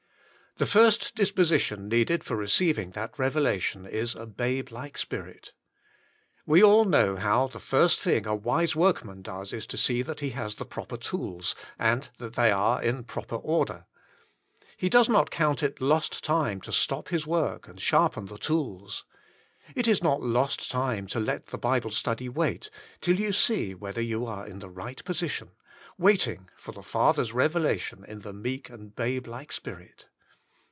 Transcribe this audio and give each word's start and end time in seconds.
The 0.57 0.65
first 0.67 1.15
disposition 1.15 1.87
needed 1.87 2.23
for 2.25 2.35
receiving 2.35 2.91
that 2.91 3.17
revelation 3.17 3.85
is 3.87 4.13
a 4.13 4.27
babe 4.27 4.69
like 4.69 4.97
spirit. 4.97 5.53
"We 6.45 6.61
all 6.61 6.83
know 6.83 7.15
how 7.15 7.47
the 7.47 7.57
first 7.57 8.01
thing 8.01 8.27
a 8.27 8.35
wise 8.35 8.75
workman 8.75 9.21
does 9.23 9.53
is 9.53 9.65
to 9.67 9.77
see 9.77 10.01
that 10.03 10.19
he 10.19 10.31
has 10.31 10.55
the 10.55 10.65
proper 10.65 10.97
tools, 10.97 11.55
and 11.79 12.09
that 12.17 12.35
they 12.35 12.51
are 12.51 12.83
in 12.83 13.05
proper 13.05 13.37
order. 13.37 13.85
He 14.75 14.89
does 14.89 15.07
not 15.07 15.31
count 15.31 15.63
it 15.63 15.81
lost 15.81 16.21
time 16.23 16.59
to 16.61 16.73
stop 16.73 17.07
his 17.07 17.25
work 17.25 17.67
and 17.67 17.79
sharpen 17.81 18.25
the 18.25 18.37
tools. 18.37 19.05
It 19.73 19.87
is 19.87 20.03
not 20.03 20.21
lost 20.21 20.69
time 20.69 21.07
to 21.07 21.19
let 21.19 21.47
the 21.47 21.57
Bible 21.57 21.91
study 21.91 22.27
wait, 22.27 22.69
till 22.99 23.19
you 23.19 23.31
see 23.31 23.73
whether 23.73 24.01
you 24.01 24.27
are 24.27 24.45
in 24.45 24.59
the 24.59 24.69
right 24.69 25.03
position— 25.05 25.51
waiting 25.97 26.49
for 26.57 26.73
the 26.73 26.83
Father's 26.83 27.31
revelation 27.33 28.03
in 28.05 28.19
the 28.19 28.33
meek 28.33 28.69
and 28.69 28.93
babe 28.95 29.25
like 29.27 29.51
spirit. 29.53 30.05